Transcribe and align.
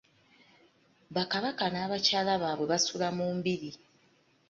Bakabaka 1.15 1.65
n'abakyala 1.69 2.33
baabwe 2.41 2.65
basula 2.71 3.07
mu 3.17 3.27
mbiri. 3.37 3.69